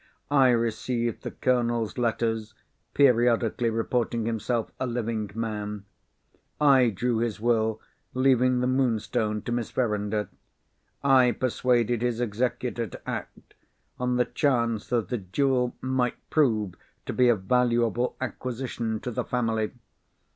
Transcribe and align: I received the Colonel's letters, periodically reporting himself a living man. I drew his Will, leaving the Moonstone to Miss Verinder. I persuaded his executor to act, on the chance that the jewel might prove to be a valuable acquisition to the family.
I 0.31 0.49
received 0.49 1.21
the 1.21 1.29
Colonel's 1.29 1.95
letters, 1.95 2.55
periodically 2.95 3.69
reporting 3.69 4.25
himself 4.25 4.71
a 4.79 4.87
living 4.87 5.29
man. 5.35 5.85
I 6.59 6.89
drew 6.89 7.19
his 7.19 7.39
Will, 7.39 7.79
leaving 8.15 8.61
the 8.61 8.65
Moonstone 8.65 9.43
to 9.43 9.51
Miss 9.51 9.69
Verinder. 9.69 10.29
I 11.03 11.33
persuaded 11.33 12.01
his 12.01 12.19
executor 12.19 12.87
to 12.87 13.07
act, 13.07 13.53
on 13.99 14.15
the 14.15 14.25
chance 14.25 14.87
that 14.87 15.09
the 15.09 15.19
jewel 15.19 15.75
might 15.81 16.15
prove 16.31 16.73
to 17.05 17.13
be 17.13 17.29
a 17.29 17.35
valuable 17.35 18.15
acquisition 18.19 18.99
to 19.01 19.11
the 19.11 19.23
family. 19.23 19.69